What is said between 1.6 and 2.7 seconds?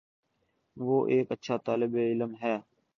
طالب علم ہے